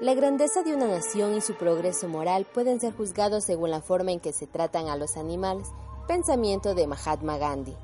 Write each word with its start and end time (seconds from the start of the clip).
La 0.00 0.14
grandeza 0.14 0.62
de 0.62 0.72
una 0.74 0.86
nación 0.86 1.36
y 1.36 1.40
su 1.40 1.54
progreso 1.54 2.06
moral 2.06 2.46
pueden 2.46 2.78
ser 2.78 2.94
juzgados 2.94 3.42
según 3.42 3.72
la 3.72 3.80
forma 3.80 4.12
en 4.12 4.20
que 4.20 4.32
se 4.32 4.46
tratan 4.46 4.86
a 4.86 4.96
los 4.96 5.16
animales. 5.16 5.66
Pensamiento 6.06 6.76
de 6.76 6.86
Mahatma 6.86 7.36
Gandhi. 7.36 7.74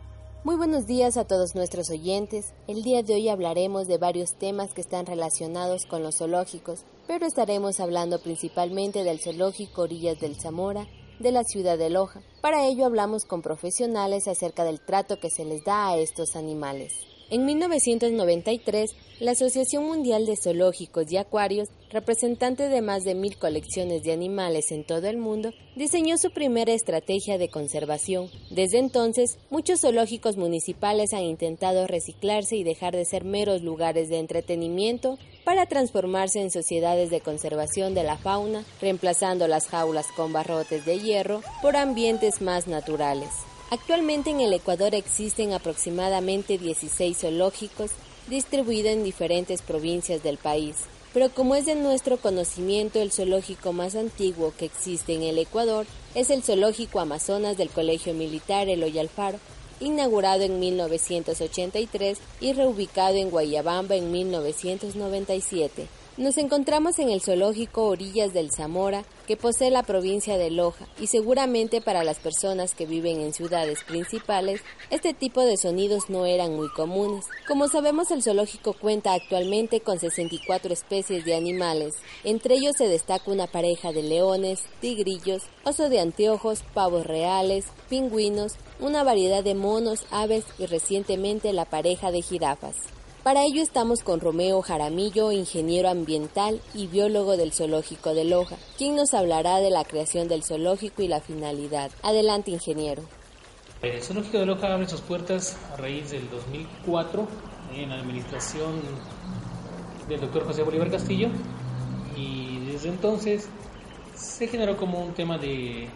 Muy 0.45 0.55
buenos 0.55 0.87
días 0.87 1.17
a 1.17 1.25
todos 1.25 1.57
nuestros 1.57 1.91
oyentes. 1.91 2.55
El 2.69 2.85
día 2.85 3.03
de 3.03 3.15
hoy 3.15 3.29
hablaremos 3.29 3.89
de 3.89 3.99
varios 3.99 4.35
temas 4.35 4.73
que 4.73 4.81
están 4.81 5.07
relacionados 5.07 5.87
con 5.87 6.05
los 6.05 6.19
zoológicos, 6.19 6.85
pero 7.09 7.27
estaremos 7.27 7.81
hablando 7.81 8.21
principalmente 8.21 9.03
del 9.03 9.19
zoológico 9.19 9.83
Orillas 9.83 10.21
del 10.21 10.37
Zamora 10.37 10.87
de 11.19 11.33
la 11.33 11.43
ciudad 11.43 11.79
de 11.79 11.91
Loja. 11.91 12.23
Para 12.41 12.65
ello 12.65 12.87
hablamos 12.87 13.25
con 13.25 13.43
profesionales 13.43 14.29
acerca 14.29 14.63
del 14.63 14.81
trato 14.81 15.19
que 15.19 15.31
se 15.31 15.45
les 15.45 15.65
da 15.65 15.89
a 15.89 15.97
estos 15.97 16.37
animales. 16.37 16.93
En 17.31 17.47
1993, 17.47 18.95
la 19.19 19.31
Asociación 19.31 19.87
Mundial 19.87 20.27
de 20.27 20.37
Zoológicos 20.37 21.11
y 21.11 21.17
Acuarios, 21.17 21.71
representante 21.91 22.69
de 22.69 22.83
más 22.83 23.03
de 23.05 23.15
mil 23.15 23.39
colecciones 23.39 24.03
de 24.03 24.13
animales 24.13 24.71
en 24.73 24.85
todo 24.85 25.07
el 25.07 25.17
mundo, 25.17 25.51
diseñó 25.75 26.19
su 26.19 26.33
primera 26.33 26.75
estrategia 26.75 27.39
de 27.39 27.49
conservación. 27.49 28.29
Desde 28.51 28.79
entonces, 28.79 29.39
muchos 29.49 29.81
zoológicos 29.81 30.37
municipales 30.37 31.15
han 31.15 31.23
intentado 31.23 31.87
reciclarse 31.87 32.57
y 32.57 32.63
dejar 32.63 32.95
de 32.95 33.07
ser 33.07 33.25
meros 33.25 33.63
lugares 33.63 34.11
de 34.11 34.19
entretenimiento 34.19 35.19
para 35.45 35.65
transformarse 35.67 36.43
en 36.43 36.51
sociedades 36.51 37.09
de 37.09 37.21
conservación 37.23 37.95
de 37.95 38.03
la 38.03 38.19
fauna, 38.19 38.65
reemplazando 38.83 39.49
las 39.49 39.67
jaulas 39.69 40.09
con 40.15 40.33
barrotes 40.35 40.85
de 40.85 40.99
hierro 40.99 41.41
por 41.63 41.77
ambientes 41.77 42.43
más 42.43 42.67
naturales. 42.67 43.31
Actualmente 43.71 44.31
en 44.31 44.41
el 44.41 44.53
Ecuador 44.53 44.95
existen 44.95 45.53
aproximadamente 45.53 46.59
16 46.59 47.19
zoológicos 47.19 47.91
distribuidos 48.29 48.93
en 48.93 49.05
diferentes 49.05 49.63
provincias 49.63 50.23
del 50.23 50.39
país. 50.39 50.77
Pero 51.13 51.31
como 51.31 51.55
es 51.55 51.65
de 51.67 51.75
nuestro 51.75 52.17
conocimiento 52.17 53.01
el 53.01 53.13
zoológico 53.13 53.73
más 53.73 53.95
antiguo 53.95 54.53
que 54.59 54.65
existe 54.65 55.15
en 55.15 55.23
el 55.23 55.39
Ecuador 55.39 55.87
es 56.15 56.31
el 56.31 56.43
Zoológico 56.43 57.01
Amazonas 57.01 57.57
del 57.57 57.71
Colegio 57.71 58.15
Militar 58.15 58.69
Eloy 58.69 58.99
Alfaro, 58.99 59.39
inaugurado 59.81 60.43
en 60.43 60.59
1983 60.61 62.19
y 62.41 62.53
reubicado 62.53 63.17
en 63.17 63.31
Guayabamba 63.31 63.95
en 63.97 64.11
1997. 64.11 65.87
Nos 66.17 66.39
encontramos 66.39 67.01
en 67.01 67.11
el 67.11 67.21
zoológico 67.21 67.89
Orillas 67.89 68.33
del 68.33 68.53
Zamora, 68.53 69.05
que 69.27 69.37
posee 69.37 69.73
la 69.73 69.83
provincia 69.83 70.39
de 70.39 70.49
Loja, 70.49 70.87
y 71.01 71.09
seguramente 71.09 71.81
para 71.81 72.05
las 72.05 72.21
personas 72.21 72.77
que 72.77 72.87
viven 72.87 73.21
en 73.21 73.33
ciudades 73.33 73.83
principales, 73.83 74.61
este 74.91 75.13
tipo 75.13 75.41
de 75.41 75.57
sonidos 75.57 76.11
no 76.11 76.25
eran 76.25 76.55
muy 76.55 76.69
comunes. 76.69 77.25
Como 77.49 77.67
sabemos, 77.67 78.13
el 78.13 78.23
zoológico 78.23 78.75
cuenta 78.75 79.13
actualmente 79.13 79.81
con 79.81 79.99
64 79.99 80.73
especies 80.73 81.25
de 81.25 81.35
animales. 81.35 81.97
Entre 82.23 82.55
ellos 82.55 82.77
se 82.79 82.87
destaca 82.87 83.33
una 83.33 83.49
pareja 83.49 83.91
de 83.91 84.05
leones, 84.05 84.61
tigrillos, 84.81 85.43
oso 85.65 85.89
de 85.89 85.99
anteojos, 85.99 86.63
pavos 86.75 87.05
reales, 87.05 87.65
pingüinos, 87.89 88.53
una 88.79 89.03
variedad 89.03 89.43
de 89.43 89.57
monos, 89.57 90.07
aves 90.13 90.45
y 90.61 90.67
recientemente 90.67 91.53
la 91.53 91.65
pareja 91.65 92.13
de 92.13 92.23
jirafas. 92.23 92.77
Para 93.25 93.43
ello 93.43 93.63
estamos 93.63 94.03
con 94.03 94.21
Romeo 94.21 94.61
Jaramillo, 94.61 95.33
ingeniero 95.33 95.89
ambiental 95.89 96.61
y 96.75 96.89
biólogo 96.89 97.39
del 97.39 97.55
Zoológico 97.55 98.13
de 98.13 98.27
Loja, 98.27 98.57
quien 98.77 98.97
nos 98.97 99.15
hablará 99.15 99.61
de 99.61 99.71
la 99.71 99.83
creación 99.85 100.29
del 100.29 100.43
zoológico 100.43 101.01
y 101.01 101.09
la 101.09 101.23
finalidad. 101.23 101.91
Adelante, 102.03 102.51
ingeniero. 102.51 103.03
El 103.81 104.03
Zoológico 104.03 104.41
de 104.41 104.45
Loja 104.45 104.75
abre 104.75 104.87
sus 104.87 105.01
puertas 105.01 105.57
a 105.73 105.77
raíz 105.79 106.11
del 106.11 106.29
2004 106.29 107.27
en 107.75 107.89
la 107.89 107.95
administración 107.95 108.83
del 110.07 110.21
doctor 110.21 110.45
José 110.45 110.63
Bolívar 110.63 110.91
Castillo 110.91 111.29
y 112.19 112.59
desde 112.67 112.91
entonces 112.91 113.49
se 114.15 114.49
generó 114.49 114.77
como 114.77 115.03
un 115.03 115.15
tema 115.15 115.39
de 115.39 115.89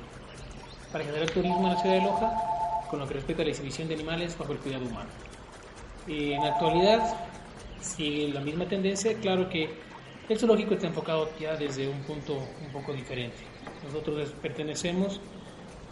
para 0.91 1.05
generar 1.05 1.31
turismo 1.31 1.59
en 1.59 1.75
la 1.75 1.79
ciudad 1.79 1.97
de 1.97 2.03
Loja 2.05 2.33
con 2.89 3.01
lo 3.01 3.07
que 3.07 3.13
respecta 3.13 3.42
a 3.42 3.45
la 3.45 3.51
exhibición 3.51 3.87
de 3.87 3.97
animales 3.97 4.39
bajo 4.39 4.52
el 4.55 4.61
cuidado 4.61 4.86
humano 4.86 5.27
en 6.08 6.42
la 6.42 6.48
actualidad 6.48 7.29
sigue 7.80 8.29
la 8.29 8.41
misma 8.41 8.67
tendencia, 8.67 9.14
claro 9.20 9.48
que 9.48 9.69
el 10.29 10.39
zoológico 10.39 10.74
está 10.74 10.86
enfocado 10.89 11.30
ya 11.41 11.57
desde 11.57 11.89
un 11.89 12.01
punto 12.01 12.35
un 12.35 12.73
poco 12.73 12.92
diferente. 12.92 13.39
Nosotros 13.85 14.35
pertenecemos 14.42 15.20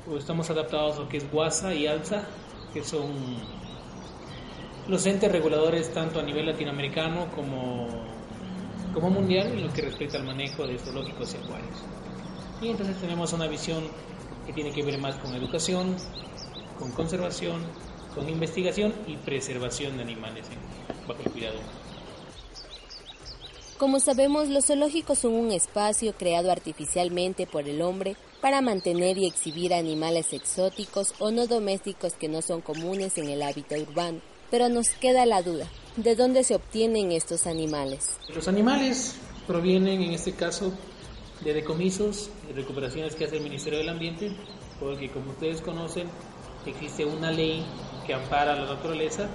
o 0.08 0.16
estamos 0.16 0.48
adaptados 0.50 0.96
a 0.96 1.00
lo 1.00 1.08
que 1.08 1.18
es 1.18 1.30
Guasa 1.30 1.74
y 1.74 1.86
Alza, 1.86 2.22
que 2.72 2.84
son 2.84 3.12
los 4.88 5.04
entes 5.06 5.30
reguladores 5.32 5.92
tanto 5.92 6.20
a 6.20 6.22
nivel 6.22 6.46
latinoamericano 6.46 7.26
como, 7.34 7.88
como 8.94 9.10
mundial 9.10 9.48
en 9.48 9.66
lo 9.66 9.72
que 9.72 9.82
respecta 9.82 10.18
al 10.18 10.24
manejo 10.24 10.66
de 10.66 10.78
zoológicos 10.78 11.34
y 11.34 11.44
acuarios. 11.44 11.82
Y 12.60 12.68
entonces 12.68 12.96
tenemos 13.00 13.32
una 13.32 13.48
visión 13.48 13.84
que 14.46 14.52
tiene 14.52 14.70
que 14.70 14.82
ver 14.82 14.98
más 14.98 15.16
con 15.16 15.34
educación, 15.34 15.96
con 16.78 16.90
conservación, 16.92 17.62
con 18.16 18.28
investigación 18.30 18.94
y 19.06 19.16
preservación 19.16 19.98
de 19.98 20.02
animales 20.02 20.46
bajo 21.06 21.20
el 21.22 21.30
cuidado 21.30 21.58
Como 23.78 24.00
sabemos, 24.00 24.48
los 24.48 24.66
zoológicos 24.66 25.18
son 25.18 25.34
un 25.34 25.52
espacio 25.52 26.14
creado 26.14 26.50
artificialmente 26.50 27.46
por 27.46 27.68
el 27.68 27.82
hombre 27.82 28.16
para 28.40 28.62
mantener 28.62 29.18
y 29.18 29.26
exhibir 29.26 29.74
animales 29.74 30.32
exóticos 30.32 31.14
o 31.18 31.30
no 31.30 31.46
domésticos 31.46 32.14
que 32.14 32.28
no 32.28 32.40
son 32.40 32.62
comunes 32.62 33.18
en 33.18 33.28
el 33.28 33.42
hábitat 33.42 33.80
urbano. 33.80 34.20
Pero 34.50 34.70
nos 34.70 34.88
queda 34.88 35.26
la 35.26 35.42
duda, 35.42 35.66
¿de 35.96 36.16
dónde 36.16 36.42
se 36.42 36.54
obtienen 36.54 37.12
estos 37.12 37.46
animales? 37.46 38.16
Los 38.34 38.48
animales 38.48 39.16
provienen 39.46 40.00
en 40.00 40.12
este 40.12 40.32
caso 40.32 40.72
de 41.44 41.52
decomisos 41.52 42.30
y 42.48 42.54
recuperaciones 42.54 43.14
que 43.14 43.24
hace 43.26 43.36
el 43.36 43.42
Ministerio 43.42 43.78
del 43.78 43.90
Ambiente, 43.90 44.30
porque 44.80 45.10
como 45.10 45.32
ustedes 45.32 45.60
conocen, 45.60 46.08
existe 46.64 47.04
una 47.04 47.30
ley 47.30 47.64
que 48.06 48.14
ampara 48.14 48.54
la 48.56 48.66
naturaleza 48.66 49.26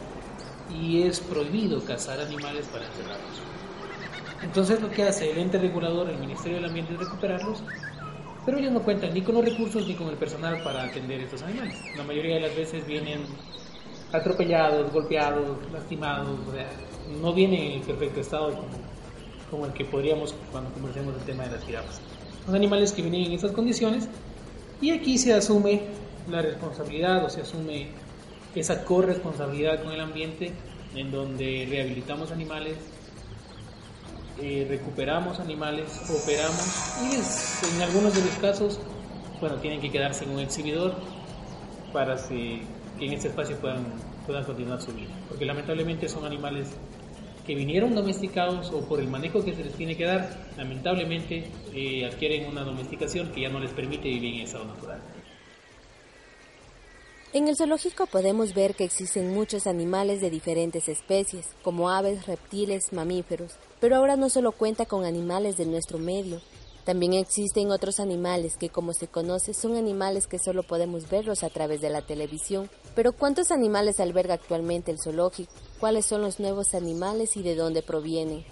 y 0.74 1.04
es 1.04 1.20
prohibido 1.20 1.84
cazar 1.84 2.20
animales 2.20 2.66
para 2.68 2.86
enterrarlos. 2.86 3.42
Entonces 4.42 4.82
lo 4.82 4.90
que 4.90 5.04
hace 5.04 5.32
el 5.32 5.38
ente 5.38 5.59
regulador, 5.59 6.09
el 6.09 6.18
Ministerio 6.18 6.58
del 6.58 6.66
Ambiente, 6.66 6.94
es 6.94 7.00
recuperarlos, 7.00 7.64
pero 8.46 8.58
ellos 8.58 8.72
no 8.72 8.81
cuentan 8.81 9.14
ni 9.14 9.22
con 9.22 9.36
los 9.36 9.46
recursos 9.46 9.88
ni 9.88 9.94
con 9.94 10.08
el 10.08 10.16
personal 10.16 10.64
para 10.64 10.84
atender 10.84 11.20
estos 11.22 11.44
animales. 11.44 11.78
La 11.96 12.04
mayoría 12.04 12.36
de 12.36 12.42
las 12.42 12.56
veces 12.56 12.86
vienen 12.88 13.26
atropellados, 14.12 14.92
golpeados, 14.92 15.58
lastimados, 15.72 16.40
no 17.22 17.34
vienen 17.34 17.74
en 17.74 17.81
perfecto 17.81 18.22
estado 18.22 18.66
como, 19.50 19.66
el 19.66 19.74
que 19.74 19.86
podríamos 19.86 20.34
cuando 20.52 20.72
conversemos 20.72 21.14
del 21.16 21.24
tema 21.26 21.44
de 21.44 21.52
las 21.52 21.64
jirafas. 21.66 22.02
Son 22.46 22.56
animales 22.56 22.94
que 22.94 23.02
vienen 23.02 23.26
en 23.26 23.31
esas 23.34 23.52
condiciones 23.52 24.08
y 24.81 24.92
aquí 24.92 25.18
se 25.18 25.34
asume 25.34 25.81
la 26.30 26.42
responsabilidad 26.42 27.24
o 27.26 27.30
se 27.30 27.42
asume 27.42 27.90
esa 28.56 28.84
corresponsabilidad 28.84 29.84
con 29.84 29.94
el 29.94 30.01
ambiente 30.01 30.51
en 30.95 31.12
donde 31.12 31.67
rehabilitamos 31.69 32.31
animales, 32.31 32.78
eh, 34.41 34.66
recuperamos 34.69 35.39
animales, 35.39 35.88
operamos 36.09 36.95
y 37.01 37.75
en 37.75 37.81
algunos 37.81 38.13
de 38.13 38.22
los 38.22 38.35
casos, 38.35 38.79
bueno, 39.39 39.57
tienen 39.57 39.79
que 39.79 39.91
quedarse 39.91 40.25
en 40.25 40.31
un 40.31 40.39
exhibidor 40.39 40.95
para 41.94 42.16
que 42.28 42.62
en 43.00 43.13
este 43.13 43.29
espacio 43.29 43.57
puedan, 43.57 43.85
continuar 44.45 44.81
su 44.81 44.94
vida. 44.94 45.09
Porque 45.28 45.45
lamentablemente 45.45 46.07
son 46.07 46.25
animales 46.25 46.69
que 47.45 47.56
vinieron 47.56 47.94
domesticados 47.94 48.72
o 48.72 48.88
por 48.88 49.00
el 49.00 49.07
manejo 49.07 49.44
que 49.44 49.53
se 49.53 49.63
les 49.63 49.73
tiene 49.73 49.97
que 49.97 50.06
dar, 50.06 50.29
lamentablemente 50.57 51.50
eh, 51.73 52.06
adquieren 52.06 52.47
una 52.47 52.63
domesticación 52.63 53.31
que 53.31 53.41
ya 53.41 53.50
no 53.50 53.59
les 53.59 53.72
permite 53.72 54.07
vivir 54.07 54.35
en 54.35 54.41
estado 54.41 54.66
natural. 54.66 55.01
En 57.34 57.47
el 57.47 57.56
zoológico 57.56 58.08
podemos 58.08 58.53
ver 58.53 58.75
que 58.75 58.84
existen 58.84 59.34
muchos 59.34 59.66
animales 59.66 60.19
de 60.19 60.30
diferentes 60.30 60.90
especies, 60.90 61.47
como 61.64 61.90
aves, 61.90 62.28
reptiles, 62.28 62.92
mamíferos, 62.92 63.53
pero 63.80 63.96
ahora 63.96 64.18
no 64.18 64.30
solo 64.30 64.52
cuenta 64.52 64.86
con 64.86 65.06
animales 65.06 65.56
de 65.56 65.66
nuestro 65.66 65.97
medio, 65.97 66.42
también 66.83 67.13
existen 67.13 67.72
otros 67.72 68.01
animales 68.01 68.57
que, 68.57 68.68
como 68.68 68.92
se 68.92 69.07
conoce, 69.07 69.54
son 69.54 69.78
animales 69.78 70.28
que 70.28 70.39
solo 70.39 70.63
podemos 70.63 71.10
verlos 71.10 71.44
a 71.44 71.50
través 71.50 71.80
de 71.80 71.89
la 71.89 72.01
televisión. 72.01 72.69
Pero 72.95 73.13
¿cuántos 73.13 73.51
animales 73.51 74.01
alberga 74.01 74.33
actualmente 74.33 74.92
el 74.92 74.98
zoológico? 75.01 75.54
¿Cuáles 75.80 76.07
son 76.07 76.24
los 76.24 76.42
nuevos 76.42 76.74
animales 76.74 77.38
y 77.38 77.44
de 77.44 77.56
dónde 77.56 77.81
provienen? 77.81 78.44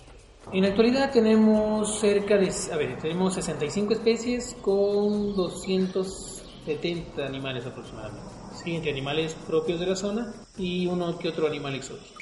En 0.54 0.62
la 0.62 0.70
actualidad 0.70 1.12
tenemos 1.12 2.00
cerca 2.00 2.38
de, 2.38 2.50
tenemos 3.02 3.34
65 3.34 3.94
especies 3.94 4.56
con 4.62 5.36
270 5.36 7.26
animales 7.26 7.66
aproximadamente 7.66 8.39
animales 8.78 9.36
propios 9.48 9.80
de 9.80 9.88
la 9.88 9.96
zona 9.96 10.34
y 10.58 10.88
uno 10.88 11.18
que 11.18 11.30
otro 11.30 11.48
animal 11.48 11.76
exótico. 11.76 12.20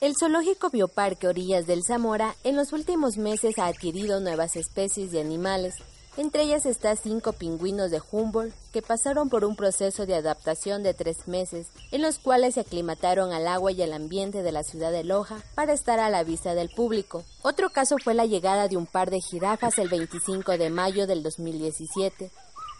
El 0.00 0.16
zoológico 0.16 0.70
Bioparque 0.70 1.28
Orillas 1.28 1.66
del 1.66 1.84
Zamora 1.84 2.34
en 2.42 2.56
los 2.56 2.72
últimos 2.72 3.18
meses 3.18 3.58
ha 3.58 3.66
adquirido 3.66 4.20
nuevas 4.20 4.56
especies 4.56 5.12
de 5.12 5.20
animales, 5.20 5.74
Entre 6.18 6.42
ellas 6.42 6.66
está 6.66 6.94
cinco 6.94 7.32
pingüinos 7.32 7.90
de 7.90 8.02
Humboldt 8.10 8.52
que 8.70 8.82
pasaron 8.82 9.30
por 9.30 9.46
un 9.46 9.56
proceso 9.56 10.04
de 10.04 10.14
adaptación 10.14 10.82
de 10.82 10.92
tres 10.92 11.26
meses, 11.26 11.68
en 11.90 12.02
los 12.02 12.18
cuales 12.18 12.54
se 12.54 12.60
aclimataron 12.60 13.32
al 13.32 13.48
agua 13.48 13.72
y 13.72 13.80
al 13.80 13.94
ambiente 13.94 14.42
de 14.42 14.52
la 14.52 14.62
ciudad 14.62 14.92
de 14.92 15.04
Loja 15.04 15.42
para 15.54 15.72
estar 15.72 16.00
a 16.00 16.10
la 16.10 16.22
vista 16.22 16.54
del 16.54 16.68
público. 16.68 17.24
Otro 17.40 17.70
caso 17.70 17.96
fue 18.04 18.12
la 18.12 18.26
llegada 18.26 18.68
de 18.68 18.76
un 18.76 18.84
par 18.84 19.10
de 19.10 19.22
jirafas 19.22 19.78
el 19.78 19.88
25 19.88 20.58
de 20.58 20.68
mayo 20.68 21.06
del 21.06 21.22
2017, 21.22 22.30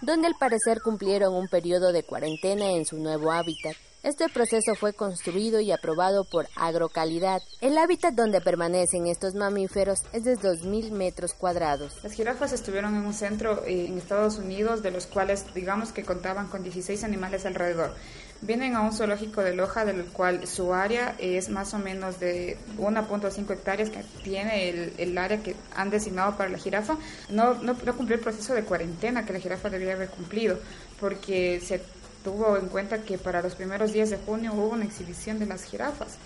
donde 0.02 0.26
al 0.26 0.34
parecer 0.34 0.82
cumplieron 0.82 1.34
un 1.34 1.49
periodo 1.49 1.93
de 1.93 2.02
cuarentena 2.02 2.72
en 2.72 2.84
su 2.84 2.99
nuevo 2.99 3.32
hábitat. 3.32 3.75
Este 4.02 4.28
proceso 4.28 4.75
fue 4.75 4.93
construido 4.94 5.60
y 5.60 5.70
aprobado 5.70 6.25
por 6.25 6.49
Agrocalidad. 6.56 7.40
El 7.60 7.78
hábitat 7.78 8.14
donde 8.14 8.40
permanecen 8.40 9.06
estos 9.06 9.34
mamíferos 9.37 10.00
es 10.12 10.25
de 10.25 10.37
2.000 10.37 10.90
metros 10.90 11.34
cuadrados. 11.34 12.02
Las 12.02 12.14
jirafas 12.14 12.52
estuvieron 12.52 12.96
en 12.96 13.06
un 13.06 13.14
centro 13.14 13.64
eh, 13.64 13.87
en 13.87 13.96
Estados 13.96 14.38
Unidos, 14.38 14.82
de 14.82 14.90
los 14.90 15.06
cuales 15.06 15.44
digamos 15.54 15.93
que 15.93 16.02
contaban 16.02 16.48
con 16.48 16.64
16 16.64 17.05
animales 17.05 17.46
alrededor. 17.46 17.94
Vienen 18.43 18.75
a 18.75 18.81
un 18.81 18.93
zoológico 18.93 19.41
de 19.41 19.55
Loja, 19.55 19.85
del 19.85 20.05
cual 20.06 20.49
su 20.49 20.75
área 20.75 21.15
es 21.19 21.49
más 21.49 21.75
o 21.75 21.79
menos 21.79 22.19
de 22.19 22.56
1.5 22.77 23.53
hectáreas 23.53 23.89
que 23.89 24.03
tiene 24.25 24.69
el, 24.69 24.93
el, 24.99 25.17
área 25.17 25.41
que 25.43 25.55
han 25.77 25.91
designado 25.91 26.37
para 26.37 26.50
la 26.50 26.59
jirafa. 26.59 26.97
No, 27.31 27.55
no, 27.55 27.75
no 27.85 27.97
cumplió 27.97 28.17
el 28.17 28.23
proceso 28.23 28.53
de 28.53 28.65
cuarentena 28.65 29.25
que 29.25 29.33
la 29.33 29.39
jirafa 29.39 29.71
debía 29.71 29.93
haber 29.93 30.09
cumplido, 30.09 30.59
porque 30.99 31.61
se 31.61 31.81
tuvo 32.25 32.56
en 32.56 32.69
cuenta 32.69 33.03
que 33.03 33.17
para 33.17 33.43
los 33.43 33.55
primeros 33.55 33.93
días 33.93 34.11
de 34.11 34.17
junio 34.17 34.53
hubo 34.55 34.71
una 34.71 34.85
exhibición 34.85 35.39
de 35.39 35.47
las 35.47 35.62
jirafas. 35.65 36.19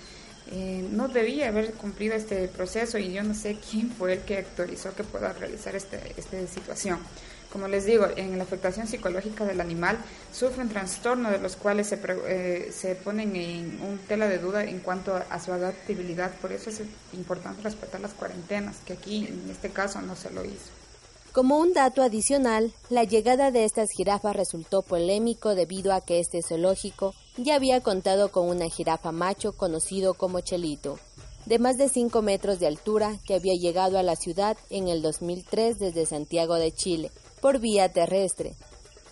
Eh, 0.52 0.86
no 0.92 1.08
debía 1.08 1.48
haber 1.48 1.72
cumplido 1.74 2.14
este 2.14 2.46
proceso 2.48 2.98
y 2.98 3.12
yo 3.12 3.22
no 3.24 3.34
sé 3.34 3.56
quién 3.70 3.90
fue 3.90 4.14
el 4.14 4.20
que 4.20 4.38
autorizó 4.38 4.94
que 4.94 5.02
pueda 5.02 5.32
realizar 5.32 5.74
este, 5.74 5.98
esta 6.16 6.46
situación. 6.46 7.00
Como 7.52 7.68
les 7.68 7.86
digo, 7.86 8.06
en 8.16 8.36
la 8.38 8.44
afectación 8.44 8.86
psicológica 8.86 9.44
del 9.44 9.60
animal 9.60 9.96
sufren 10.32 10.68
trastornos 10.68 11.32
de 11.32 11.38
los 11.38 11.56
cuales 11.56 11.86
se, 11.88 11.98
eh, 12.28 12.70
se 12.72 12.94
ponen 12.96 13.34
en 13.34 13.80
un 13.82 13.98
tela 13.98 14.28
de 14.28 14.38
duda 14.38 14.64
en 14.64 14.80
cuanto 14.80 15.16
a 15.16 15.40
su 15.40 15.52
adaptabilidad. 15.52 16.32
Por 16.40 16.52
eso 16.52 16.70
es 16.70 16.82
importante 17.12 17.62
respetar 17.62 18.00
las 18.00 18.12
cuarentenas, 18.12 18.76
que 18.84 18.92
aquí 18.92 19.26
en 19.26 19.48
este 19.50 19.70
caso 19.70 20.02
no 20.02 20.16
se 20.16 20.30
lo 20.30 20.44
hizo. 20.44 20.70
Como 21.32 21.58
un 21.58 21.74
dato 21.74 22.02
adicional, 22.02 22.72
la 22.88 23.04
llegada 23.04 23.50
de 23.50 23.64
estas 23.64 23.90
jirafas 23.90 24.34
resultó 24.34 24.82
polémico 24.82 25.54
debido 25.54 25.92
a 25.92 26.00
que 26.00 26.18
este 26.18 26.42
zoológico 26.42 27.14
ya 27.36 27.54
había 27.54 27.80
contado 27.80 28.30
con 28.30 28.48
una 28.48 28.68
jirafa 28.68 29.12
macho 29.12 29.52
conocido 29.52 30.14
como 30.14 30.40
Chelito, 30.40 30.98
de 31.44 31.58
más 31.58 31.76
de 31.76 31.88
5 31.88 32.22
metros 32.22 32.58
de 32.58 32.66
altura 32.66 33.18
que 33.24 33.34
había 33.34 33.54
llegado 33.54 33.98
a 33.98 34.02
la 34.02 34.16
ciudad 34.16 34.56
en 34.70 34.88
el 34.88 35.02
2003 35.02 35.78
desde 35.78 36.06
Santiago 36.06 36.54
de 36.54 36.72
Chile 36.72 37.10
por 37.40 37.58
vía 37.58 37.92
terrestre. 37.92 38.54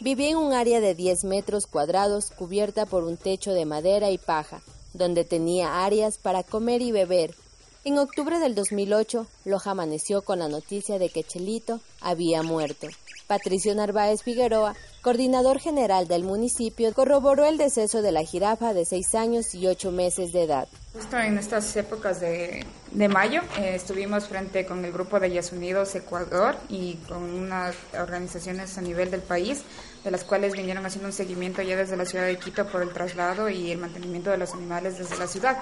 Vivía 0.00 0.30
en 0.30 0.36
un 0.38 0.52
área 0.52 0.80
de 0.80 0.94
10 0.94 1.24
metros 1.24 1.66
cuadrados 1.66 2.30
cubierta 2.30 2.86
por 2.86 3.04
un 3.04 3.16
techo 3.16 3.52
de 3.52 3.64
madera 3.64 4.10
y 4.10 4.18
paja, 4.18 4.62
donde 4.92 5.24
tenía 5.24 5.84
áreas 5.84 6.18
para 6.18 6.42
comer 6.42 6.82
y 6.82 6.92
beber, 6.92 7.34
en 7.84 7.98
octubre 7.98 8.38
del 8.38 8.54
2008, 8.54 9.26
Loja 9.44 9.72
amaneció 9.72 10.22
con 10.22 10.38
la 10.38 10.48
noticia 10.48 10.98
de 10.98 11.10
que 11.10 11.22
Chelito 11.22 11.80
había 12.00 12.42
muerto. 12.42 12.88
Patricio 13.26 13.74
Narváez 13.74 14.22
Figueroa, 14.22 14.74
coordinador 15.02 15.58
general 15.58 16.08
del 16.08 16.24
municipio, 16.24 16.92
corroboró 16.92 17.46
el 17.46 17.58
deceso 17.58 18.02
de 18.02 18.12
la 18.12 18.24
jirafa 18.24 18.74
de 18.74 18.84
seis 18.84 19.14
años 19.14 19.54
y 19.54 19.66
ocho 19.66 19.90
meses 19.90 20.32
de 20.32 20.44
edad. 20.44 20.68
Justo 20.92 21.18
en 21.18 21.38
estas 21.38 21.74
épocas 21.76 22.20
de, 22.20 22.64
de 22.92 23.08
mayo 23.08 23.40
eh, 23.58 23.74
estuvimos 23.74 24.28
frente 24.28 24.64
con 24.64 24.84
el 24.84 24.92
grupo 24.92 25.18
de 25.20 25.30
Yas 25.30 25.52
Unidos 25.52 25.94
Ecuador 25.94 26.56
y 26.68 26.94
con 27.08 27.22
unas 27.22 27.74
organizaciones 27.98 28.78
a 28.78 28.82
nivel 28.82 29.10
del 29.10 29.22
país, 29.22 29.62
de 30.04 30.10
las 30.10 30.22
cuales 30.24 30.52
vinieron 30.52 30.86
haciendo 30.86 31.08
un 31.08 31.14
seguimiento 31.14 31.62
ya 31.62 31.76
desde 31.76 31.96
la 31.96 32.04
ciudad 32.04 32.26
de 32.26 32.38
Quito 32.38 32.66
por 32.66 32.82
el 32.82 32.92
traslado 32.92 33.48
y 33.48 33.72
el 33.72 33.78
mantenimiento 33.78 34.30
de 34.30 34.38
los 34.38 34.52
animales 34.54 34.98
desde 34.98 35.16
la 35.16 35.26
ciudad. 35.26 35.58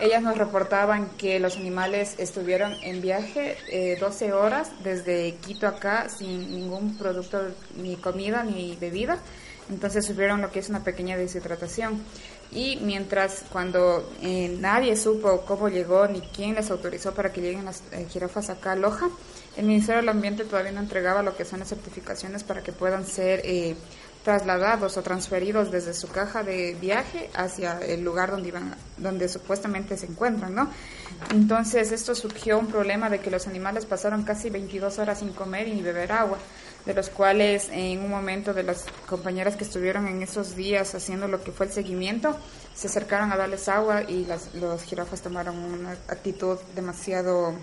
Ellas 0.00 0.22
nos 0.22 0.38
reportaban 0.38 1.10
que 1.18 1.38
los 1.40 1.58
animales 1.58 2.14
estuvieron 2.16 2.74
en 2.82 3.02
viaje 3.02 3.96
12 4.00 4.26
eh, 4.26 4.32
horas 4.32 4.72
desde 4.82 5.34
Quito 5.34 5.66
acá 5.66 6.08
sin 6.08 6.50
ningún 6.50 6.96
producto, 6.96 7.38
ni 7.76 7.96
comida 7.96 8.42
ni 8.42 8.76
bebida. 8.76 9.18
Entonces 9.68 10.06
sufrieron 10.06 10.40
lo 10.40 10.50
que 10.50 10.60
es 10.60 10.70
una 10.70 10.82
pequeña 10.82 11.18
deshidratación. 11.18 12.02
Y 12.52 12.78
mientras 12.82 13.44
cuando 13.52 14.12
eh, 14.22 14.56
nadie 14.60 14.96
supo 14.96 15.42
cómo 15.42 15.68
llegó 15.68 16.06
ni 16.08 16.20
quién 16.20 16.56
les 16.56 16.70
autorizó 16.70 17.14
para 17.14 17.32
que 17.32 17.40
lleguen 17.40 17.64
las 17.64 17.82
eh, 17.92 18.06
jirafas 18.10 18.50
acá 18.50 18.72
a 18.72 18.76
Loja, 18.76 19.08
el 19.56 19.66
Ministerio 19.66 20.00
del 20.00 20.08
Ambiente 20.08 20.44
todavía 20.44 20.72
no 20.72 20.80
entregaba 20.80 21.22
lo 21.22 21.36
que 21.36 21.44
son 21.44 21.60
las 21.60 21.68
certificaciones 21.68 22.42
para 22.42 22.62
que 22.62 22.72
puedan 22.72 23.06
ser 23.06 23.42
trasladados 24.24 24.96
o 24.96 25.02
transferidos 25.02 25.70
desde 25.70 25.94
su 25.94 26.08
caja 26.08 26.42
de 26.42 26.76
viaje 26.80 27.30
hacia 27.34 27.78
el 27.80 28.02
lugar 28.04 28.30
donde 28.30 28.48
iban, 28.48 28.74
donde 28.96 29.28
supuestamente 29.28 29.96
se 29.96 30.06
encuentran, 30.06 30.54
¿no? 30.54 30.70
Entonces 31.32 31.92
esto 31.92 32.14
surgió 32.14 32.58
un 32.58 32.66
problema 32.66 33.08
de 33.08 33.20
que 33.20 33.30
los 33.30 33.46
animales 33.46 33.86
pasaron 33.86 34.24
casi 34.24 34.50
22 34.50 34.98
horas 34.98 35.20
sin 35.20 35.30
comer 35.30 35.68
y 35.68 35.80
beber 35.80 36.12
agua, 36.12 36.38
de 36.86 36.94
los 36.94 37.08
cuales 37.08 37.68
en 37.70 38.00
un 38.00 38.10
momento 38.10 38.52
de 38.52 38.62
las 38.62 38.84
compañeras 39.06 39.56
que 39.56 39.64
estuvieron 39.64 40.08
en 40.08 40.22
esos 40.22 40.56
días 40.56 40.94
haciendo 40.94 41.28
lo 41.28 41.42
que 41.42 41.52
fue 41.52 41.66
el 41.66 41.72
seguimiento, 41.72 42.36
se 42.74 42.88
acercaron 42.88 43.30
a 43.32 43.36
darles 43.36 43.68
agua 43.68 44.02
y 44.02 44.24
las, 44.24 44.54
los 44.54 44.82
jirafas 44.82 45.20
tomaron 45.20 45.56
una 45.56 45.92
actitud 46.08 46.58
demasiado, 46.74 47.54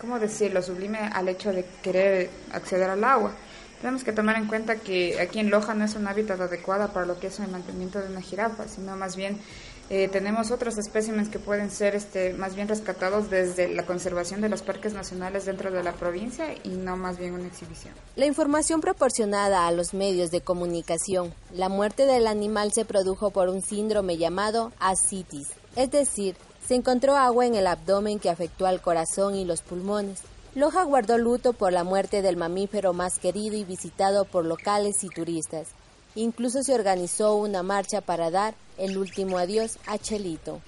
¿cómo 0.00 0.18
decirlo?, 0.18 0.62
sublime 0.62 0.98
al 0.98 1.28
hecho 1.28 1.52
de 1.52 1.64
querer 1.82 2.30
acceder 2.52 2.90
al 2.90 3.04
agua. 3.04 3.32
Tenemos 3.80 4.04
que 4.04 4.12
tomar 4.12 4.36
en 4.36 4.46
cuenta 4.46 4.76
que 4.76 5.20
aquí 5.20 5.38
en 5.38 5.50
Loja 5.50 5.74
no 5.74 5.84
es 5.84 5.94
un 5.94 6.08
hábitat 6.08 6.40
adecuado 6.40 6.92
para 6.92 7.04
lo 7.04 7.20
que 7.20 7.26
es 7.26 7.38
el 7.40 7.48
mantenimiento 7.48 8.00
de 8.00 8.08
una 8.08 8.22
jirafa, 8.22 8.66
sino 8.68 8.96
más 8.96 9.16
bien 9.16 9.38
eh, 9.88 10.08
tenemos 10.08 10.50
otros 10.50 10.78
espécimes 10.78 11.28
que 11.28 11.38
pueden 11.38 11.70
ser 11.70 11.94
este, 11.94 12.32
más 12.32 12.56
bien 12.56 12.66
rescatados 12.66 13.30
desde 13.30 13.68
la 13.68 13.86
conservación 13.86 14.40
de 14.40 14.48
los 14.48 14.62
parques 14.62 14.94
nacionales 14.94 15.44
dentro 15.44 15.70
de 15.70 15.82
la 15.84 15.92
provincia 15.92 16.54
y 16.64 16.70
no 16.70 16.96
más 16.96 17.18
bien 17.18 17.34
una 17.34 17.46
exhibición. 17.46 17.94
La 18.16 18.26
información 18.26 18.80
proporcionada 18.80 19.66
a 19.66 19.72
los 19.72 19.94
medios 19.94 20.30
de 20.30 20.40
comunicación, 20.40 21.32
la 21.52 21.68
muerte 21.68 22.04
del 22.04 22.26
animal 22.26 22.72
se 22.72 22.84
produjo 22.84 23.30
por 23.30 23.48
un 23.48 23.62
síndrome 23.62 24.16
llamado 24.16 24.72
ascitis, 24.80 25.48
es 25.76 25.90
decir, 25.92 26.36
se 26.66 26.74
encontró 26.74 27.14
agua 27.16 27.46
en 27.46 27.54
el 27.54 27.68
abdomen 27.68 28.18
que 28.18 28.28
afectó 28.28 28.66
al 28.66 28.80
corazón 28.80 29.36
y 29.36 29.44
los 29.44 29.62
pulmones. 29.62 30.22
Loja 30.56 30.82
guardó 30.82 31.16
luto 31.16 31.52
por 31.52 31.72
la 31.72 31.84
muerte 31.84 32.22
del 32.22 32.36
mamífero 32.36 32.92
más 32.92 33.20
querido 33.20 33.56
y 33.56 33.62
visitado 33.62 34.24
por 34.24 34.44
locales 34.44 35.04
y 35.04 35.08
turistas. 35.08 35.68
Incluso 36.16 36.64
se 36.64 36.74
organizó 36.74 37.36
una 37.36 37.62
marcha 37.62 38.00
para 38.00 38.30
dar 38.32 38.54
el 38.78 38.98
último 38.98 39.38
adiós 39.38 39.78
a 39.86 39.98
Chelito. 39.98 40.60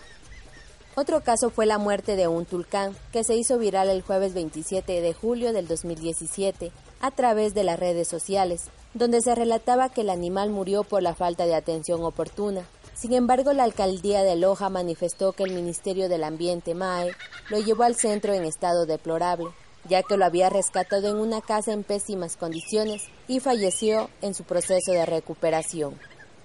Otro 0.94 1.20
caso 1.20 1.50
fue 1.50 1.64
la 1.64 1.78
muerte 1.78 2.16
de 2.16 2.26
un 2.26 2.44
tulcán, 2.44 2.96
que 3.12 3.22
se 3.22 3.36
hizo 3.36 3.56
viral 3.56 3.88
el 3.88 4.02
jueves 4.02 4.34
27 4.34 5.00
de 5.00 5.14
julio 5.14 5.52
del 5.52 5.68
2017 5.68 6.72
a 7.00 7.10
través 7.12 7.54
de 7.54 7.62
las 7.62 7.78
redes 7.78 8.08
sociales, 8.08 8.64
donde 8.94 9.20
se 9.20 9.34
relataba 9.36 9.90
que 9.90 10.00
el 10.00 10.10
animal 10.10 10.50
murió 10.50 10.82
por 10.82 11.02
la 11.02 11.14
falta 11.14 11.46
de 11.46 11.54
atención 11.54 12.02
oportuna. 12.02 12.66
Sin 12.94 13.12
embargo, 13.12 13.52
la 13.52 13.62
alcaldía 13.62 14.24
de 14.24 14.34
Loja 14.34 14.70
manifestó 14.70 15.32
que 15.32 15.44
el 15.44 15.54
Ministerio 15.54 16.08
del 16.08 16.24
Ambiente 16.24 16.74
MAE 16.74 17.12
lo 17.48 17.60
llevó 17.60 17.84
al 17.84 17.94
centro 17.94 18.34
en 18.34 18.44
estado 18.44 18.84
deplorable, 18.84 19.50
ya 19.88 20.02
que 20.02 20.16
lo 20.16 20.24
había 20.24 20.50
rescatado 20.50 21.08
en 21.08 21.16
una 21.16 21.40
casa 21.40 21.72
en 21.72 21.84
pésimas 21.84 22.36
condiciones 22.36 23.04
y 23.28 23.38
falleció 23.38 24.10
en 24.20 24.34
su 24.34 24.42
proceso 24.42 24.90
de 24.90 25.06
recuperación. 25.06 25.96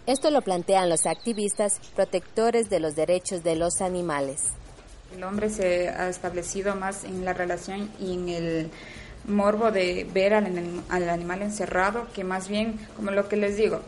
Esto 0.06 0.32
lo 0.32 0.42
plantean 0.42 0.90
los 0.90 1.06
activistas 1.06 1.80
protectores 1.96 2.70
de 2.70 2.82
los 2.82 2.94
derechos 2.94 3.42
de 3.42 3.56
los 3.56 3.80
animales. 3.80 4.42
El 5.16 5.24
hombre 5.24 5.50
se 5.50 5.88
ha 5.88 6.10
establecido 6.10 6.76
más 6.76 7.06
en 7.06 7.24
la 7.24 7.32
relación 7.32 7.90
y 8.02 8.14
en 8.14 8.28
el 8.28 8.72
morbo 9.26 9.72
de 9.72 10.06
ver 10.14 10.34
al, 10.34 10.46
al 10.90 11.10
animal 11.10 11.42
encerrado 11.42 12.08
que 12.14 12.26
más 12.26 12.50
bien, 12.50 12.78
como 12.98 13.12
lo 13.12 13.30
que 13.30 13.38
les 13.38 13.56
digo, 13.56 13.80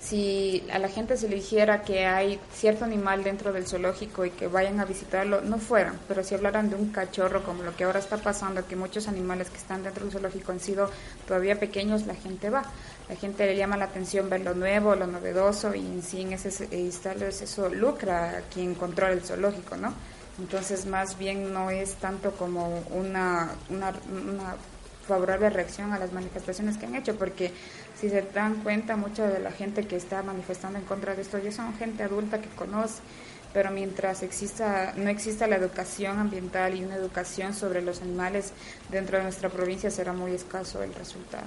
si 0.00 0.64
a 0.72 0.78
la 0.78 0.88
gente 0.88 1.16
se 1.18 1.28
le 1.28 1.36
dijera 1.36 1.82
que 1.82 2.06
hay 2.06 2.40
cierto 2.54 2.86
animal 2.86 3.22
dentro 3.22 3.52
del 3.52 3.66
zoológico 3.66 4.24
y 4.24 4.30
que 4.30 4.46
vayan 4.46 4.80
a 4.80 4.86
visitarlo, 4.86 5.42
no 5.42 5.58
fueran, 5.58 5.98
pero 6.08 6.24
si 6.24 6.34
hablaran 6.34 6.70
de 6.70 6.76
un 6.76 6.90
cachorro 6.90 7.42
como 7.44 7.62
lo 7.62 7.76
que 7.76 7.84
ahora 7.84 7.98
está 7.98 8.16
pasando, 8.16 8.66
que 8.66 8.76
muchos 8.76 9.08
animales 9.08 9.50
que 9.50 9.58
están 9.58 9.82
dentro 9.82 10.04
del 10.04 10.12
zoológico 10.12 10.52
han 10.52 10.60
sido 10.60 10.90
todavía 11.28 11.60
pequeños, 11.60 12.06
la 12.06 12.14
gente 12.14 12.48
va. 12.48 12.62
La 13.10 13.16
gente 13.16 13.44
le 13.44 13.56
llama 13.56 13.76
la 13.76 13.86
atención 13.86 14.30
ver 14.30 14.40
lo 14.40 14.54
nuevo, 14.54 14.94
lo 14.94 15.06
novedoso 15.06 15.74
y 15.74 15.80
en 15.80 16.02
sí 16.02 16.22
en 16.22 16.32
ese 16.32 16.68
eso 16.70 17.68
lucra 17.68 18.38
a 18.38 18.40
quien 18.42 18.74
controla 18.74 19.12
el 19.12 19.20
zoológico, 19.20 19.76
¿no? 19.76 19.92
Entonces 20.38 20.86
más 20.86 21.18
bien 21.18 21.52
no 21.52 21.70
es 21.70 21.96
tanto 21.96 22.30
como 22.32 22.82
una, 22.90 23.50
una, 23.68 23.92
una 24.10 24.56
favorable 25.10 25.50
reacción 25.50 25.92
a 25.92 25.98
las 25.98 26.12
manifestaciones 26.12 26.78
que 26.78 26.86
han 26.86 26.94
hecho, 26.94 27.16
porque 27.16 27.52
si 28.00 28.08
se 28.08 28.22
dan 28.22 28.62
cuenta, 28.62 28.96
mucha 28.96 29.28
de 29.28 29.40
la 29.40 29.52
gente 29.52 29.86
que 29.86 29.96
está 29.96 30.22
manifestando 30.22 30.78
en 30.78 30.84
contra 30.84 31.14
de 31.14 31.22
esto 31.22 31.38
ya 31.38 31.52
son 31.52 31.74
gente 31.76 32.02
adulta 32.02 32.40
que 32.40 32.48
conoce, 32.50 33.02
pero 33.52 33.70
mientras 33.70 34.22
exista, 34.22 34.94
no 34.96 35.10
exista 35.10 35.46
la 35.46 35.56
educación 35.56 36.18
ambiental 36.18 36.74
y 36.74 36.84
una 36.84 36.94
educación 36.94 37.52
sobre 37.52 37.82
los 37.82 38.00
animales 38.00 38.52
dentro 38.88 39.18
de 39.18 39.24
nuestra 39.24 39.48
provincia, 39.48 39.90
será 39.90 40.12
muy 40.12 40.32
escaso 40.32 40.82
el 40.82 40.94
resultado. 40.94 41.46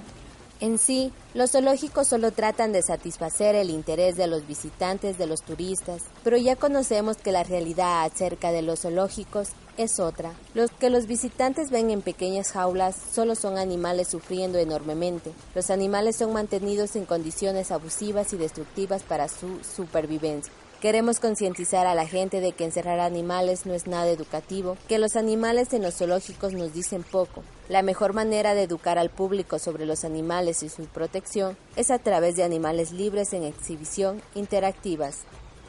En 0.64 0.78
sí, 0.78 1.12
los 1.34 1.50
zoológicos 1.50 2.08
solo 2.08 2.30
tratan 2.30 2.72
de 2.72 2.80
satisfacer 2.80 3.54
el 3.54 3.68
interés 3.68 4.16
de 4.16 4.26
los 4.26 4.46
visitantes, 4.46 5.18
de 5.18 5.26
los 5.26 5.42
turistas, 5.42 6.04
pero 6.22 6.38
ya 6.38 6.56
conocemos 6.56 7.18
que 7.18 7.32
la 7.32 7.42
realidad 7.42 8.02
acerca 8.02 8.50
de 8.50 8.62
los 8.62 8.80
zoológicos 8.80 9.50
es 9.76 10.00
otra. 10.00 10.32
Los 10.54 10.70
que 10.70 10.88
los 10.88 11.06
visitantes 11.06 11.70
ven 11.70 11.90
en 11.90 12.00
pequeñas 12.00 12.50
jaulas 12.52 12.96
solo 12.96 13.34
son 13.34 13.58
animales 13.58 14.08
sufriendo 14.08 14.58
enormemente. 14.58 15.32
Los 15.54 15.68
animales 15.68 16.16
son 16.16 16.32
mantenidos 16.32 16.96
en 16.96 17.04
condiciones 17.04 17.70
abusivas 17.70 18.32
y 18.32 18.38
destructivas 18.38 19.02
para 19.02 19.28
su 19.28 19.62
supervivencia. 19.64 20.50
Queremos 20.84 21.18
concientizar 21.18 21.86
a 21.86 21.94
la 21.94 22.06
gente 22.06 22.42
de 22.42 22.52
que 22.52 22.66
encerrar 22.66 23.00
animales 23.00 23.64
no 23.64 23.72
es 23.72 23.86
nada 23.86 24.08
educativo, 24.08 24.76
que 24.86 24.98
los 24.98 25.16
animales 25.16 25.72
en 25.72 25.82
los 25.82 25.96
zoológicos 25.96 26.52
nos 26.52 26.74
dicen 26.74 27.02
poco. 27.04 27.42
La 27.70 27.80
mejor 27.80 28.12
manera 28.12 28.54
de 28.54 28.64
educar 28.64 28.98
al 28.98 29.08
público 29.08 29.58
sobre 29.58 29.86
los 29.86 30.04
animales 30.04 30.62
y 30.62 30.68
su 30.68 30.84
protección 30.84 31.56
es 31.76 31.90
a 31.90 31.98
través 31.98 32.36
de 32.36 32.44
animales 32.44 32.92
libres 32.92 33.32
en 33.32 33.44
exhibición 33.44 34.20
interactivas. 34.34 35.22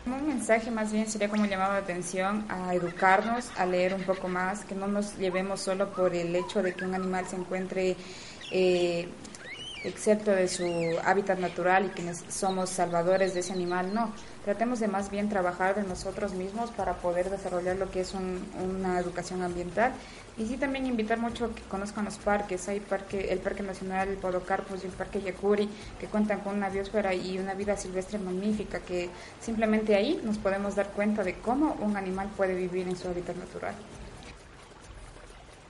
Un 0.06 0.28
mensaje 0.28 0.70
más 0.70 0.92
bien 0.92 1.08
sería 1.08 1.30
como 1.30 1.46
llamado 1.46 1.72
de 1.76 1.80
atención 1.80 2.46
a 2.50 2.76
educarnos, 2.76 3.52
a 3.56 3.66
leer 3.66 3.94
un 3.94 4.04
poco 4.04 4.28
más, 4.28 4.66
que 4.66 4.76
no 4.76 4.86
nos 4.86 5.18
llevemos 5.18 5.62
solo 5.62 5.94
por 5.94 6.14
el 6.14 6.36
hecho 6.36 6.62
de 6.62 6.74
que 6.74 6.84
un 6.84 6.94
animal 6.94 7.26
se 7.26 7.38
encuentre 7.38 7.96
eh, 8.52 9.08
excepto 9.86 10.32
de 10.32 10.48
su 10.48 10.66
hábitat 11.04 11.40
natural 11.40 11.86
y 11.86 11.90
quienes 11.90 12.24
somos 12.30 12.70
salvadores 12.70 13.34
de 13.34 13.42
ese 13.42 13.54
animal, 13.54 13.94
no. 13.94 14.12
Tratemos 14.44 14.80
de 14.80 14.88
más 14.88 15.10
bien 15.10 15.30
trabajar 15.30 15.76
de 15.76 15.84
nosotros 15.84 16.34
mismos 16.34 16.70
para 16.72 16.94
poder 16.94 17.30
desarrollar 17.30 17.78
lo 17.78 17.90
que 17.90 18.02
es 18.02 18.14
una 18.14 19.00
educación 19.00 19.42
ambiental 19.42 19.94
y 20.38 20.46
sí 20.46 20.58
también 20.58 20.86
invitar 20.86 21.18
mucho 21.18 21.46
a 21.46 21.56
que 21.56 21.62
conozcan 21.64 22.06
los 22.06 22.18
parques. 22.18 22.68
Hay 22.68 22.80
parque, 22.80 23.32
el 23.32 23.40
Parque 23.40 23.64
Nacional 23.64 24.10
el 24.10 24.18
Podocarpus 24.18 24.84
y 24.84 24.88
el 24.88 24.94
Parque 24.94 25.22
Yacuri 25.22 25.70
que 26.00 26.08
cuentan 26.08 26.42
con 26.42 26.56
una 26.56 26.70
biosfera 26.70 27.14
y 27.14 27.40
una 27.40 27.54
vida 27.54 27.78
silvestre 27.78 28.20
magnífica 28.20 28.80
que 28.80 29.10
simplemente 29.40 29.96
ahí 29.96 30.22
nos 30.24 30.38
podemos 30.38 30.76
dar 30.76 30.90
cuenta 30.90 31.24
de 31.24 31.36
cómo 31.36 31.78
un 31.82 31.98
animal 31.98 32.30
puede 32.36 32.56
vivir 32.56 32.88
en 32.88 32.96
su 32.96 33.08
hábitat 33.08 33.36
natural. 33.38 33.76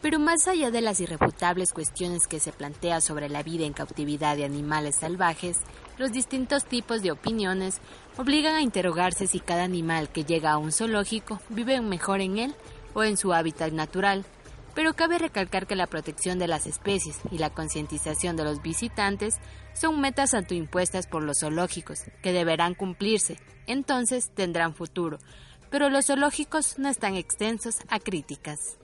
Pero 0.06 0.20
más 0.20 0.48
allá 0.48 0.70
de 0.70 0.82
las 0.82 1.00
irrefutables 1.00 1.74
cuestiones 1.74 2.28
que 2.28 2.40
se 2.40 2.52
plantea 2.52 3.02
sobre 3.02 3.28
la 3.28 3.42
vida 3.42 3.66
en 3.66 3.74
cautividad 3.74 4.38
de 4.38 4.46
animales 4.46 4.98
salvajes, 4.98 5.58
los 5.98 6.12
distintos 6.12 6.64
tipos 6.64 7.02
de 7.02 7.10
opiniones 7.10 7.80
obligan 8.16 8.54
a 8.54 8.62
interrogarse 8.62 9.26
si 9.26 9.40
cada 9.40 9.64
animal 9.64 10.10
que 10.10 10.24
llega 10.24 10.52
a 10.52 10.60
un 10.60 10.72
zoológico 10.72 11.42
vive 11.50 11.82
mejor 11.82 12.22
en 12.22 12.38
él 12.38 12.56
o 12.94 13.04
en 13.04 13.18
su 13.18 13.34
hábitat 13.34 13.72
natural. 13.72 14.26
Pero 14.76 14.94
cabe 14.94 15.18
recalcar 15.18 15.66
que 15.66 15.76
la 15.76 15.88
protección 15.88 16.38
de 16.38 16.50
las 16.50 16.68
especies 16.68 17.18
y 17.32 17.40
la 17.40 17.50
concientización 17.50 18.36
de 18.36 18.44
los 18.44 18.62
visitantes 18.62 19.40
son 19.74 20.00
metas 20.02 20.36
autoimpuestas 20.36 21.08
por 21.08 21.24
los 21.24 21.40
zoológicos, 21.40 22.02
que 22.22 22.32
deberán 22.32 22.76
cumplirse, 22.76 23.40
entonces 23.66 24.30
tendrán 24.36 24.76
futuro. 24.76 25.18
Pero 25.72 25.90
los 25.90 26.06
zoológicos 26.06 26.78
no 26.78 26.90
están 26.90 27.16
extensos 27.16 27.78
a 27.90 27.98
críticas. 28.00 28.78